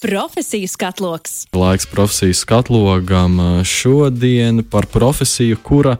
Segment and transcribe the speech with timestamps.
[0.00, 1.46] Profesiju skatloks.
[1.52, 5.96] Laiks profesiju skatlogam šodien par profesiju, kura,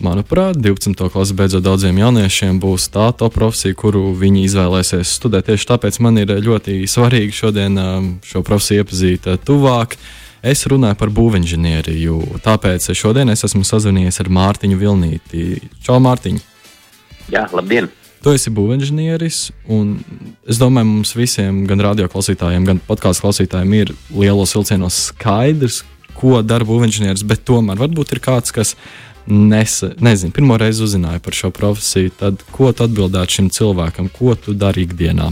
[0.00, 1.10] manuprāt, 12.
[1.12, 5.50] klases beidzot daudziem jauniešiem būs tā top profesija, kuru viņi izvēlēsies studēt.
[5.50, 7.76] Tieši tāpēc man ir ļoti svarīgi šodien
[8.24, 9.98] šo profesiju iepazīt tuvāk.
[10.40, 15.48] Es runāju par būvinženieriju, tāpēc šodien es esmu sazvanījies ar Mārtiņu Vilnīti.
[15.84, 16.40] Čau, Mārtiņ!
[17.28, 17.92] Jā, labdien!
[18.18, 19.40] Tu esi būvinženieris,
[19.70, 19.98] un
[20.48, 25.84] es domāju, mums visiem, gan radioklausītājiem, gan podkāstu klausītājiem, ir lielos vilcienos skaidrs,
[26.18, 27.22] ko dara būvinženieris.
[27.28, 28.74] Bet tomēr varbūt ir kāds, kas
[29.28, 32.14] nesa, nezinu, pirmo reizi uzzināja par šo profesiju.
[32.18, 35.30] Tad ko tu atbildētu šim cilvēkam, ko tu dari ikdienā?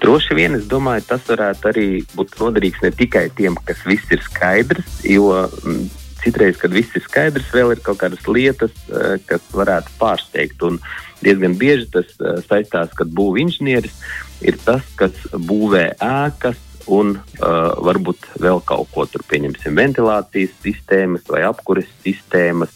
[0.00, 4.22] Droši vien es domāju, tas varētu arī būt noderīgs ne tikai tiem, kas viss ir
[4.24, 5.32] skaidrs, jo
[6.22, 10.62] citreiz, kad viss ir skaidrs, vēl ir kaut kādas lietas, eh, kas varētu pārsteigt.
[10.66, 10.78] Un
[11.24, 14.00] diezgan bieži tas eh, saistās, ka būvinženieris
[14.46, 16.64] ir tas, kas būvē ēkas.
[16.88, 22.72] Un uh, varbūt vēl kaut ko tur pieņemsim, ventilācijas sistēmas vai apkures sistēmas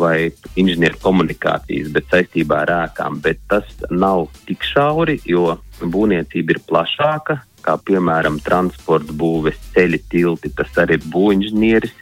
[0.00, 3.20] vai inženieru komunikācijas, bet saistībā ar ēkām.
[3.22, 10.52] Bet tas nav tik šauri, jo būvniecība ir plašāka, kā piemēram transporta būves, ceļi, tilti.
[10.56, 11.94] Tas arī ir būvinženieris.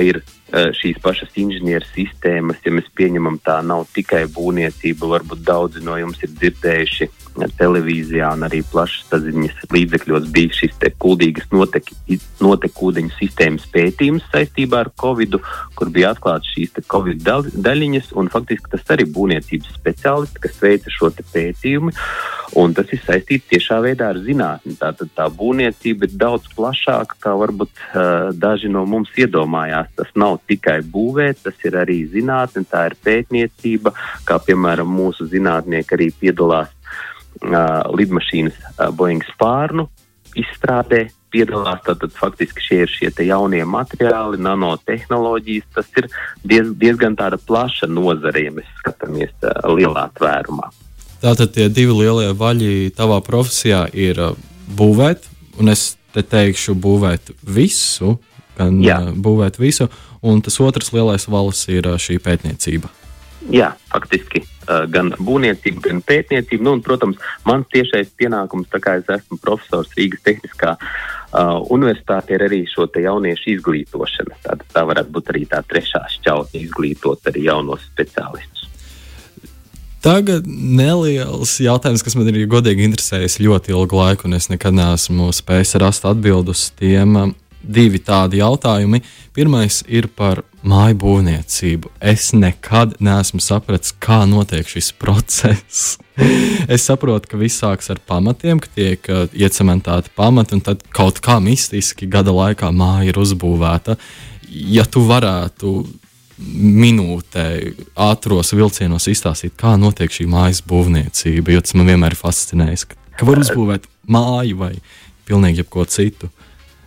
[0.00, 0.22] Ir
[0.54, 5.10] šīs pašas inženieru sistēmas, ja mēs pieņemam, tā nav tikai būvniecība.
[5.16, 7.10] Varbūt daudzi no jums ir dzirdējuši
[7.58, 11.48] televīzijā un arī plašsaziņas līdzekļos bija šis kuldīgas
[12.44, 15.40] notekūdeņu sistēmas pētījums saistībā ar Covid,
[15.74, 21.10] kur bija atklāts šīs Covid daļiņas, un faktiski tas arī būvniecības speciālisti, kas veica šo
[21.34, 21.90] pētījumu.
[22.60, 24.76] Un tas ir saistīts tiešā veidā ar zinātni.
[24.78, 29.73] Tātad tā būvniecība ir daudz plašāka, kā varbūt uh, daži no mums iedomājās.
[29.96, 33.94] Tas nav tikai būvēt, tas ir arī zinātne, tā ir pētniecība,
[34.28, 39.88] kā piemēram mūsu zinātnieki arī piedalās uh, lidmašīnas uh, Boeing spārnu
[40.38, 41.08] izstrādē.
[41.34, 45.66] Piedalās tātad faktiski šie ir šie jaunie materiāli, nanotehnoloģijas.
[45.74, 46.06] Tas ir
[46.46, 50.70] diez, diezgan plaša nozare, ja mēs skatāmies uh, lielā tvērumā.
[51.24, 54.18] Tātad tie divi lielie vaļi tavā profesijā ir
[54.76, 55.26] būvēt,
[55.58, 58.18] un es te teikšu, būvēt visu,
[58.58, 59.00] gan Jā.
[59.14, 59.88] Būvēt visu,
[60.22, 62.90] un tas otrs lielais valis ir šī pētniecība.
[63.52, 66.64] Jā, faktiski gan būvniecība, gan pētniecība.
[66.64, 72.38] Nu, un, protams, mans tiešais pienākums, tā kā es esmu profesors Rīgas Tehniskā uh, universitātē,
[72.38, 74.40] ir arī šo jauniešu izglītošana.
[74.46, 78.70] Tā, tā varētu būt arī tā trešā šķautne, izglītot arī jaunos speciālistus.
[80.04, 85.30] Tagad neliels jautājums, kas man ir godīgi interesējis ļoti ilgu laiku, un es nekad neesmu
[85.32, 87.32] spējis rast atbildus tiem.
[87.64, 89.00] Divi tādi jautājumi.
[89.34, 91.90] Pirmais ir par māju būvniecību.
[92.00, 95.96] Es nekad neesmu sapratis, kā notiek šis process.
[96.74, 101.20] es saprotu, ka viss sākas ar pamatiem, ka tiek uh, iecementēti pamati, un tad kaut
[101.24, 103.98] kā mistiski gada laikā māja ir uzbūvēta.
[104.50, 105.76] Ja tu varētu
[106.44, 107.46] minūtē,
[108.06, 111.54] ātros vilcienos izstāstīt, kā notiek šī mājas būvniecība.
[111.54, 112.88] Jo tas man vienmēr ir fascinējis,
[113.18, 114.72] ka var uzbūvēt māju vai
[115.28, 116.30] pilnīgi jebko citu.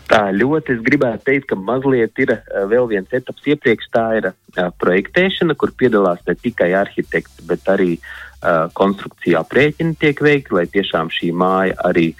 [0.07, 3.89] Tā ļoti es gribētu teikt, ka mazliet ir uh, vēl viens etaps iepriekš.
[3.91, 8.26] Tā ir uh, projektēšana, kur piedalās ne tikai arhitekti, bet arī uh,
[8.77, 12.11] konstrukcijā aprēķini tiek veikti, lai tiešām šī māja arī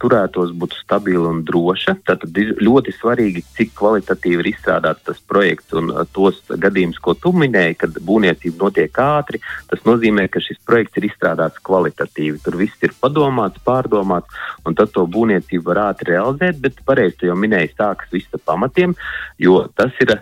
[0.00, 1.96] turētos, būtu stabila un droša.
[2.06, 7.78] Tad ļoti svarīgi, cik kvalitatīvi ir izstrādāts tas projekts un tos gadījumus, ko tu minēji,
[7.80, 12.42] kad būvniecība notiek ātri, tas nozīmē, ka šis projekts ir izstrādāts kvalitatīvi.
[12.44, 17.38] Tur viss ir padomāts, pārdomāts, un tad to būvniecību var ātri realizēt, bet pareizi jau
[17.40, 18.94] minēji, sākas viss ar pamatiem,
[19.40, 20.14] jo tas ir,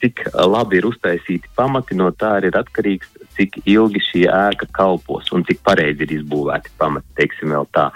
[0.00, 5.30] cik labi ir uztaisīti pamati, no tā arī ir atkarīgs cik ilgi šī ēka kalpos
[5.34, 7.88] un cik pareizi ir izbūvēti pamati, teiksim vēl tā.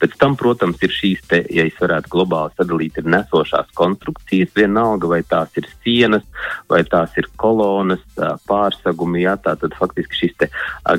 [0.00, 5.10] Pēc tam, protams, ir šīs, te, ja es varētu globāli sadalīt, ir nesošās konstrukcijas, vienalga
[5.10, 6.26] vai tās ir sienas,
[6.70, 8.02] vai tās ir kolonas,
[8.48, 10.50] pārsagumi, jā, tā tad faktiski šis te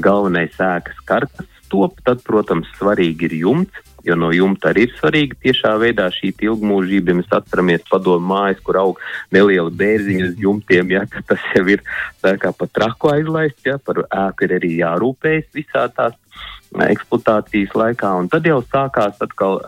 [0.01, 5.37] galvenais ēkas karkas top, tad, protams, svarīgi ir jumts, jo no jumta arī ir svarīga
[5.45, 7.11] tiešā veidā šī ilgmūžība.
[7.11, 9.01] Ja mēs atceramies padomu mājas, kur aug
[9.33, 11.83] neliela bērziņa uz jumtiem, ja, tas jau ir
[12.23, 16.17] tā kā pa traku aizlaists, ja, par ēku ir arī jārūpējas visā tās
[16.71, 19.59] eksploatācijas laikā, un tad jau sākās atkal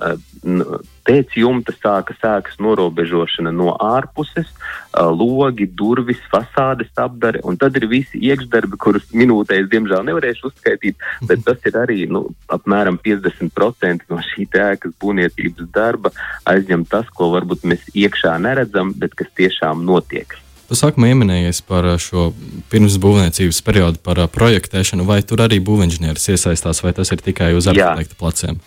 [1.03, 4.47] pēc jumta sāka sēkas norobežošana no ārpuses,
[4.93, 11.43] logi, durvis, fasādes apdare, un tad ir visi iekšdarbi, kurus minūtēs, diemžēl, nevarēšu uzskaitīt, bet
[11.47, 16.13] tas ir arī nu, apmēram 50% no šī ēkas būvniecības darba
[16.49, 20.37] aizņem tas, ko varbūt mēs iekšā neredzam, bet kas tiešām notiek.
[20.73, 22.31] Tu sākumā pieminējies par šo
[22.71, 27.67] pirms būvniecības periodu, par projektēšanu, vai tur arī būvinženieris iesaistās, vai tas ir tikai uz
[27.69, 28.57] arhitekta pleciem?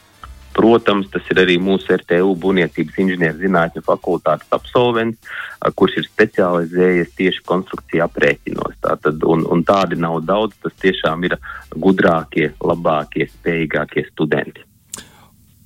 [0.55, 5.35] Protams, tas ir arī mūsu RTU būvniecības inženierzinātņu fakultātes absolvents,
[5.75, 8.79] kurš ir specializējies tieši konstrukciju aprēķinos.
[8.87, 11.35] Tātad, un, un tādi nav daudz, tas tiešām ir
[11.75, 14.63] gudrākie, labākie, spējīgākie studenti.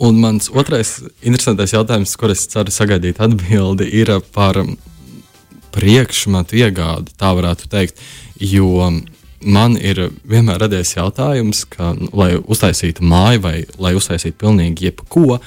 [0.00, 4.56] Un mans otrais interesantais jautājums, kur es ceru sagaidīt atbildi, ir par
[5.74, 8.00] priekšmetu iegādi, tā varētu teikt.
[8.40, 8.90] Jo
[9.40, 15.40] man ir vienmēr radies jautājums, ka, nu, lai uztaisītu māju vai lai uztaisītu pilnīgi jebko,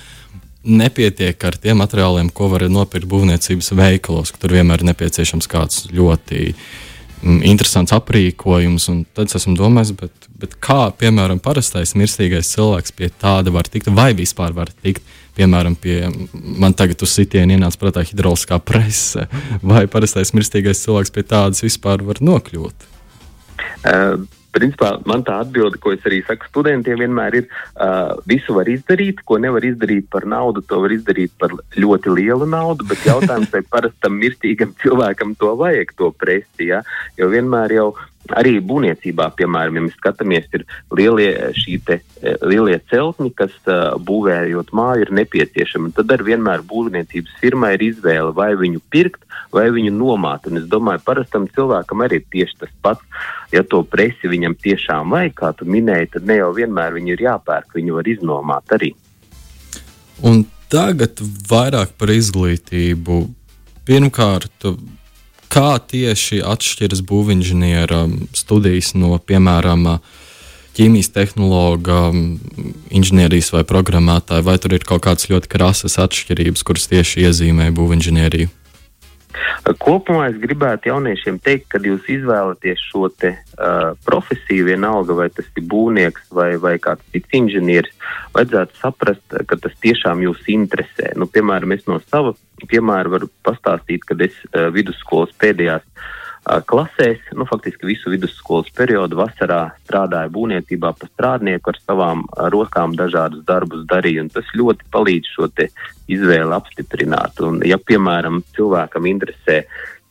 [0.63, 5.87] nepietiek ar tiem materiāliem, ko var nopirkt būvniecības veikalos, ka tur vienmēr ir nepieciešams kāds
[5.91, 8.87] ļoti mm, interesants aprīkojums.
[9.17, 14.13] Tad es domājis, bet, bet kā, piemēram, parastais mirstīgais cilvēks pie tāda var tikt, vai
[14.17, 15.03] vispār var tikt.
[15.33, 15.97] Piemēram, pie
[16.61, 19.25] man tagad uz sitienu ienāca prātā hidrauliskā prese,
[19.65, 22.89] vai parastais mirstīgais cilvēks pie tādas vispār var nokļūt.
[23.83, 24.21] Uh,
[24.53, 29.23] principā man tā atbilde, ko es arī saku studentiem, vienmēr ir, uh, visu var izdarīt,
[29.25, 33.63] ko nevar izdarīt par naudu, to var izdarīt par ļoti lielu naudu, bet jautājums, vai
[33.73, 36.83] parastam mirstīgam cilvēkam to vajag, to presi, ja?
[37.17, 37.89] jo vienmēr jau
[38.31, 40.61] Arī būvniecībā, piemēram, ja mēs skatāmies, ir
[40.95, 41.27] lielie,
[41.83, 45.91] te, e, lielie celtņi, kas uh, būvējot māju, ir nepieciešami.
[45.97, 50.47] Tad arī vienmēr būvniecības firmai ir izvēle, vai viņu pirkt, vai viņu nomāt.
[50.47, 53.21] Un es domāju, parastam cilvēkam arī ir tieši tas pats.
[53.51, 57.27] Ja to presi viņam tiešām vajag, kā tu minēji, tad ne jau vienmēr viņu ir
[57.27, 58.93] jāpērk, viņu var iznomāt arī.
[60.23, 61.19] Un tagad
[61.51, 63.23] vairāk par izglītību.
[63.83, 64.71] Pirmkārt,
[65.53, 69.99] kā tieši atšķiras būvinženiera studijas no, piemēram,
[70.73, 72.07] ķīmijas tehnologa,
[72.89, 78.49] inženierijas vai programmētāja, vai tur ir kaut kādas ļoti krasas atšķirības, kuras tieši iezīmē būvinženieriju?
[79.83, 85.47] Kopumā es gribētu jauniešiem teikt, kad jūs izvēlaties šo te, uh, profesiju, vienalga vai tas
[85.57, 87.93] ir būvnieks vai, vai kāds cits inženieris,
[88.35, 91.13] vajadzētu saprast, ka tas tiešām jūs interesē.
[91.19, 92.35] Nu, piemēram, es no sava
[92.69, 96.11] piemēra varu pastāstīt, kad es uh, vidusskolas pēdējās uh,
[96.43, 103.45] klasēs, nu, faktiski visu vidusskolas periodu vasarā strādāju būvniecībā pa strādnieku ar savām rokām dažādus
[103.47, 105.47] darbus darīju, un tas ļoti palīdz šo
[106.11, 107.39] izvēli apstiprināt.
[107.47, 109.63] Un, ja, piemēram, cilvēkam interesē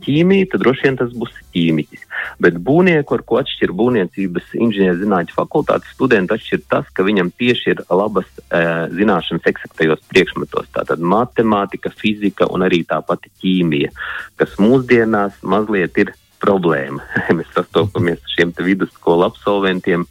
[0.04, 2.04] ķīmija, tad droši vien tas būs ķīmiķis.
[2.42, 7.84] Bet būvnieku, ar ko atšķir būvniecības inženierzinātņu fakultātes studenti, atšķir tas, ka viņam tieši ir
[7.90, 8.62] labas e,
[8.96, 10.70] zināšanas eksaktajos priekšmetos.
[10.74, 13.92] Tātad matemātika, fizika un arī tā pati ķīmija,
[14.40, 17.02] kas mūsdienās mazliet ir problēma.
[17.36, 20.06] Mēs sastopamies ar šiem vidusskolu absolventiem,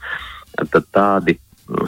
[0.57, 1.37] tad tādi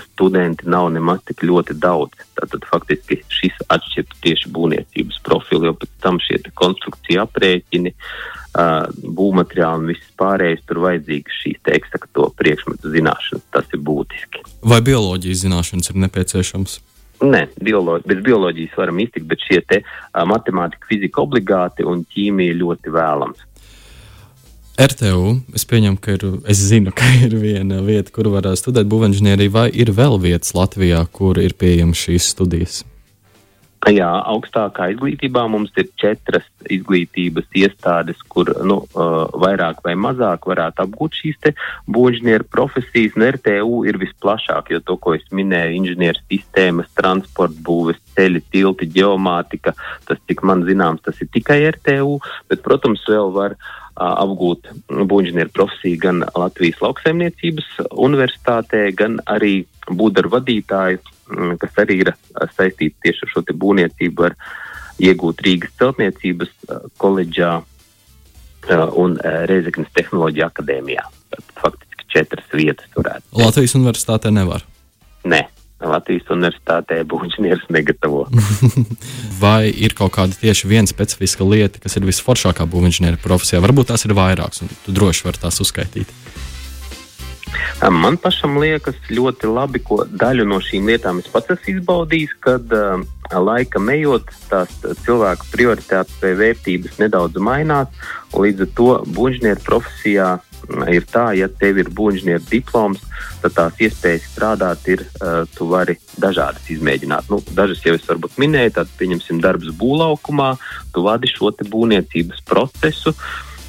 [0.03, 2.21] studenti nav nemaz tik ļoti daudz.
[2.37, 7.93] Tātad faktiski šis atšķirtu tieši būvniecības profilu, jo pēc tam šie konstrukcija aprēķini,
[9.17, 13.45] būvmateriāli un viss pārējais tur vajadzīgs šīs eksakto priekšmetu zināšanas.
[13.53, 14.43] Tas ir būtiski.
[14.61, 16.79] Vai bioloģijas zināšanas ir nepieciešams?
[17.23, 19.79] Nē, bioloģi, bez bioloģijas varam iztikt, bet šie te
[20.27, 23.45] matemātika, fizika obligāti un ķīmija ļoti vēlams.
[24.73, 29.51] RTU, es pieņemu, ka ir, es zinu, ka ir viena vieta, kur var studēt būvniecību,
[29.53, 32.81] vai ir vēl vietas Latvijā, kur ir pieejamas šīs studijas?
[33.91, 38.77] Jā, augstākā izglītībā mums ir četras izglītības iestādes, kur nu,
[39.43, 41.49] vairāk vai mazāk varētu apgūt šīs
[41.91, 43.17] būvniecības profesijas.
[43.19, 48.87] Un RTU ir visplašāk, jo to, ko es minēju, inženieru sistēmas, transporta būves, ceļi, tilti,
[48.93, 49.75] geomātika,
[50.07, 53.57] tas, cik man zināms, tas ir tikai RTU, bet, protams, vēl var
[53.99, 61.03] apgūt būvniecības profesiju gan Latvijas lauksaimniecības universitātē, gan arī būt ar vadītāju,
[61.61, 62.13] kas arī ir
[62.55, 64.35] saistīts tieši ar šo būvniecību, var
[65.01, 66.51] iegūt Rīgas celtniecības
[67.01, 67.55] koledžā
[68.99, 69.17] un
[69.49, 71.03] Reizeknas tehnoloģija akadēmijā.
[71.33, 73.27] Tad faktiski četras vietas varētu.
[73.39, 74.65] Latvijas universitātē nevar.
[75.27, 75.45] Nē.
[75.83, 78.21] Latvijas universitātē būvniecības negatavo.
[79.43, 83.59] Vai ir kaut kāda tieši viena specifiska lieta, kas ir visforšākā būvniecības profesijā?
[83.63, 86.13] Varbūt tās ir vairākas, un tu droši vari tās uzskaitīt.
[87.91, 92.73] Man pašam liekas ļoti labi, ko daļu no šīm lietām es pats esmu izbaudījis, kad
[92.75, 94.71] uh, laika ejot, tās
[95.03, 97.91] cilvēku prioritātes vai vērtības nedaudz mainās.
[98.33, 100.29] Līdz ar to būvniecības profesijā
[100.89, 103.03] ir tā, ja tev ir būvniecības diploms,
[103.43, 107.31] tad tās iespējas strādāt ir, uh, tu vari dažādas izmēģināt.
[107.31, 110.53] Nu, dažas jau es varbūt minēju, tad pieņemsim darbs būvlaukumā,
[110.95, 113.15] tu vadi šo būvniecības procesu.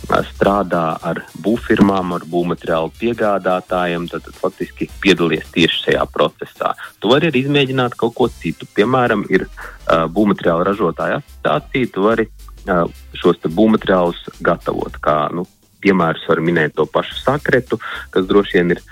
[0.05, 6.75] Strādā ar būvfirmām, ar būvmateriālu piegādātājiem, tad, tad faktiski piedalies tieši šajā procesā.
[7.01, 8.69] Tu vari arī izmēģināt kaut ko citu.
[8.77, 12.85] Piemēram, ir uh, būvmateriālu ražotāja asociācija, tu vari uh,
[13.17, 15.47] šos būvmateriālus gatavot kā nu,
[15.85, 17.81] piemērus var minēt to pašu sakretu,
[18.11, 18.83] kas droši vien ir,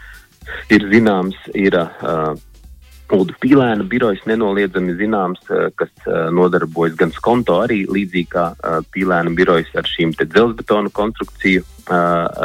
[0.72, 2.32] ir zināms, ir uh,
[3.12, 5.42] Uldu Pīlēna birojas nenoliedzami zināms,
[5.76, 5.90] kas
[6.32, 8.46] nodarbojas gan skonto arī līdzīgi kā
[8.94, 11.64] Pīlēna birojas ar šīm dzelzbetonu konstrukciju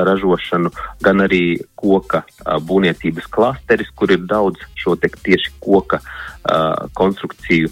[0.07, 0.71] ražošanu,
[1.05, 2.23] gan arī koka
[2.67, 6.01] būvniecības klasteris, kur ir daudz šo tieši koka
[6.97, 7.69] konstrukciju,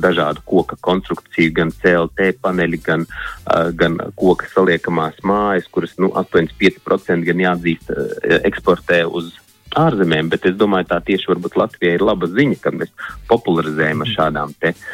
[0.00, 3.04] dažādu koka konstrukciju, gan CLT paneļi, gan,
[3.74, 7.92] gan koka saliekamās mājas, kuras nu, 85% gan jāatzīst
[8.44, 9.34] eksportē uz
[9.76, 12.94] ārzemēm, bet es domāju, tā tieši varbūt Latvijai ir laba ziņa, ka mēs
[13.28, 14.86] popularizējam ar šādām te uh,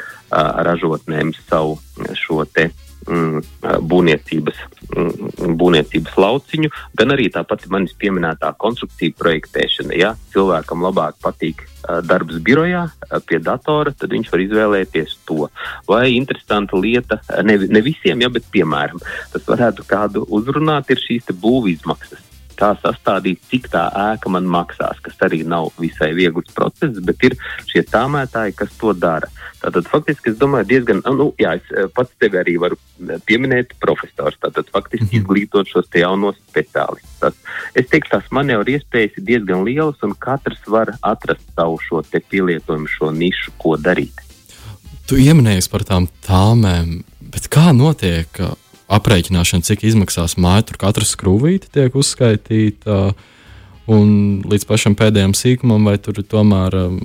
[0.67, 1.79] ražotnēm savu
[2.19, 2.71] šo te
[3.09, 3.43] mm,
[3.91, 9.95] būvniecības, mm, būvniecības lauciņu, gan arī tāpat manis pieminētā konstrukcija projektēšana.
[9.99, 11.65] Ja cilvēkam labāk patīk
[12.09, 12.87] darbs birojā
[13.29, 15.49] pie datora, tad viņš var izvēlēties to.
[15.89, 19.03] Vai interesanta lieta, ne, ne visiem, ja, bet piemēram,
[19.33, 22.24] tas varētu kādu uzrunāt, ir šīs būvizmaksas
[22.59, 27.37] kā sastādīt, cik tā ēka man maksās, kas arī nav visai viegls process, bet ir
[27.71, 29.31] šie tāmētāji, kas to dara.
[29.63, 33.77] Tātad faktiski es domāju diezgan, nu jā, es eh, pats tevi arī varu eh, pieminēt
[33.81, 35.23] profesors, tātad faktiski mhm.
[35.23, 37.39] izglītot šos te jaunos speciālistus.
[37.75, 42.21] Es teiktu, tās manevru iespējas ir diezgan lielas un katrs var atrast savu šo te
[42.21, 44.21] pielietojumu, šo nišu, ko darīt.
[45.09, 48.41] Tu ieminējies par tām tāmēm, bet kā notiek
[48.93, 53.15] aprēķināšana, cik izmaksās māja, tur katra skrūvīte tiek uzskaitīta.
[53.85, 57.01] Un līdz pašam pēdējam sīkumam, vai tur tomēr um,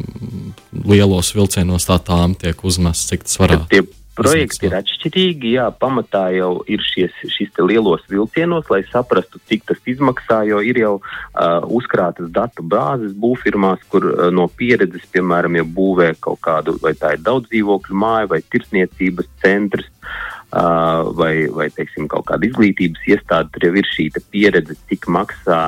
[0.72, 3.96] lielos vilcienos tā tām tiek uzmests, cik tas varētu būt.
[4.20, 9.80] Projekti ir atšķirīgi, jā, pamatā jau ir šies, šis lielos vilcienos, lai saprastu, cik tas
[9.88, 15.64] izmaksā, jo ir jau uh, uzkrātas datu bāzes būvfirmās, kur uh, no pieredzes, piemēram, ja
[15.64, 21.68] būvē kaut kādu, vai tā ir daudz dzīvokļu māja vai tirsniecības centrs, Uh, vai, vai
[21.70, 25.60] teiksim, kaut kāda izglītības iestāde, tur jau ir šī pieredze, cik maksā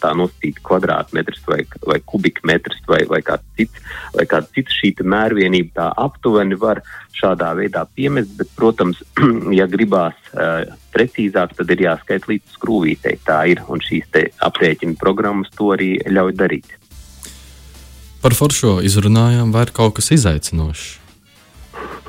[0.00, 5.76] tā nosacīta kvadrātmetrs vai, vai kubikmetrs vai, vai kāds cits, vai kāda cita šī mērvienība
[5.76, 6.80] tā aptuveni var
[7.16, 9.02] šādā veidā piemest, bet, protams,
[9.58, 13.18] ja gribās uh, precīzāk, tad ir jāskait līdz skrūvītei.
[13.26, 14.08] Tā ir, un šīs
[14.42, 16.78] aprēķina programmas to arī ļauj darīt.
[18.22, 21.01] Par foršo izrunājām, vai ir kaut kas izaicinošs?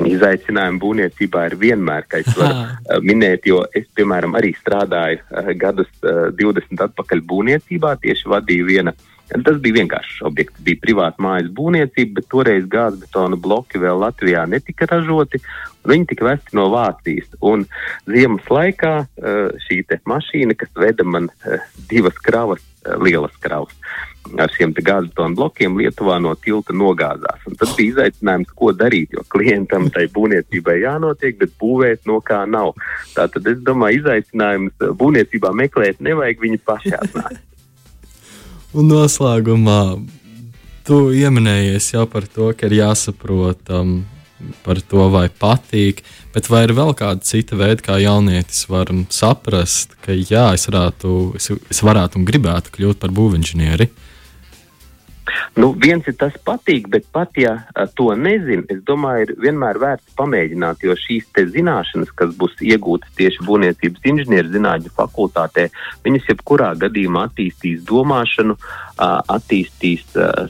[0.04, 5.52] Izaicinājumi būvniecībā ir vienmēr, kā es varu uh, minēt, jo es, piemēram, arī strādāju uh,
[5.60, 8.96] gadus uh, 20 atpakaļ būvniecībā, tieši vadīju viena.
[9.32, 14.88] Tas bija vienkāršs objekts, bija privāta mājas būvniecība, bet toreiz gāzbetona bloki vēl Latvijā netika
[14.92, 15.40] ražoti.
[15.88, 17.32] Viņi tika vesti no Vācijas.
[17.44, 17.64] Un
[18.08, 23.74] ziemas laikā uh, šī mašīna, kas veda man uh, divas kravas, uh, lielas kravas,
[24.40, 27.48] ar šiem gāzes blokiem Lietuvā no tilta nogāzās.
[27.48, 32.44] Un tas bija izaicinājums, ko darīt, jo klientam tai būvniecībai jānotiek, bet būvēt no kā
[32.46, 32.76] nav.
[33.16, 37.42] Tātad es domāju, izaicinājums būvniecībā meklēt nevajag, viņi paši atnāk.
[38.74, 39.80] Un noslēgumā
[40.88, 44.00] tu pieminējies jau par to, ka ir jāsaprot um,
[44.66, 46.02] par to, vai patīk,
[46.34, 51.14] bet vai ir vēl kāda cita veida, kā jaunietis var saprast, ka jā, es varētu,
[51.38, 53.92] es, es varētu un gribētu kļūt par būvinženieri?
[55.56, 57.54] Nu, viens ir tas patīk, bet pat ja
[57.98, 63.46] to nezinu, es domāju, ir vienmēr vērts pamēģināt, jo šīs zināšanas, kas būs iegūtas tieši
[63.48, 65.70] būvniecības inženierzinātņu fakultātē,
[66.06, 68.58] viņas jebkurā gadījumā attīstīs domāšanu,
[69.00, 70.08] attīstīs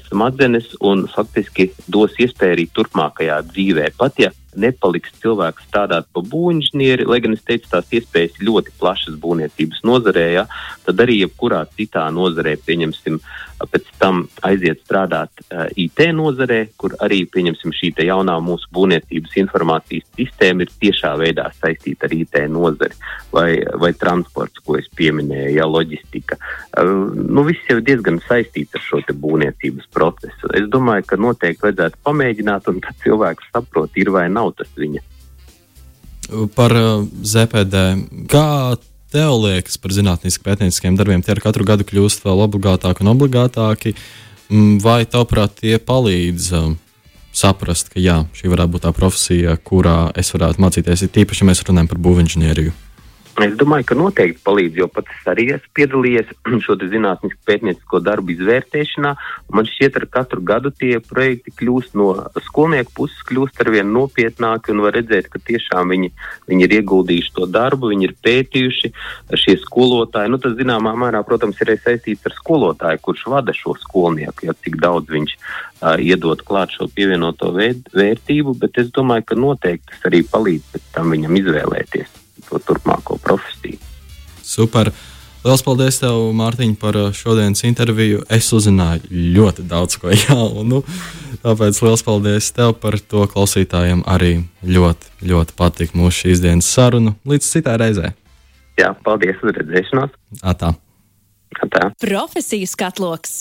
[0.07, 3.91] smadzenes un faktiski dos iespēju arī turpmākajā dzīvē.
[3.99, 9.17] Pat ja nepaliks cilvēks strādāt pa būvniecību, lai gan es teicu, tās iespējas ļoti plašas
[9.21, 10.45] būvniecības nozarē, ja,
[10.85, 13.19] tad arī jebkurā citā nozarē, pieņemsim,
[13.69, 20.07] pēc tam aiziet strādāt uh, IT nozarē, kur arī, pieņemsim, šī jaunā mūsu būvniecības informācijas
[20.17, 22.97] sistēma ir tiešā veidā saistīta ar IT nozari
[23.31, 26.39] vai, vai transports, ko es pieminēju, ja loģistika.
[26.77, 30.51] Uh, nu, viss jau ir diezgan saistīts ar šo būvniecības procesu.
[30.55, 35.03] Es domāju, ka noteikti vajadzētu pamēģināt, un tad cilvēks saprot, ir vai nav tas viņa.
[36.55, 37.83] Par uh, ZPD.
[38.31, 38.47] Kā
[39.13, 41.21] tev liekas par zinātniskiem pētnieciskiem darbiem?
[41.23, 43.93] Tie ar katru gadu kļūst vēl obligātāki un obligātāki.
[44.49, 46.77] Mm, vai tavuprāt, tie palīdz um,
[47.33, 51.49] saprast, ka jā, šī varētu būt tā profesija, kurā es varētu mācīties, ir tīpaši, ja
[51.49, 52.82] mēs runājam par būvniecību?
[53.41, 56.33] Es domāju, ka noteikti palīdz, jo pats arī esmu piedalījies
[56.65, 59.13] šo zinātnisko pētniecisko darbu izvērtēšanā.
[59.57, 62.11] Man šķiet, ka katru gadu tie projekti kļūst no
[62.45, 66.11] skolnieku puses, kļūst ar vien nopietnāki un var redzēt, ka tiešām viņi,
[66.51, 68.93] viņi ir ieguldījuši to darbu, viņi ir pētījuši
[69.41, 70.29] šie skolotāji.
[70.29, 74.77] Nu, tas zināmā mērā, protams, ir saistīts ar skolotāju, kurš vada šo skolnieku, ja cik
[74.83, 80.21] daudz viņš uh, iedod klāt šo pievienoto vērtību, bet es domāju, ka noteikti tas arī
[80.29, 82.22] palīdz pēc tam viņam izvēlēties
[82.53, 83.81] to turpmāko profesiju.
[84.43, 84.93] Super.
[85.43, 88.21] Lielas paldies, tev, Mārtiņ, par šodienas interviju.
[88.31, 90.79] Es uzzināju ļoti daudz ko jaunu.
[91.43, 93.25] Tāpēc liels paldies tev par to.
[93.33, 97.17] Klausītājiem arī ļoti, ļoti patīk mūsu šīs dienas sarunu.
[97.27, 98.13] Līdz citai reizei.
[98.79, 100.15] Jā, paldies, uz redzēšanos.
[100.53, 100.71] Atā.
[101.61, 101.89] Atā.
[102.01, 103.35] Profesiju skatloks.